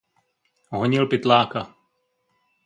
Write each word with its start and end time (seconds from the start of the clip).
Honil 0.69 1.05
pytláka. 1.05 1.75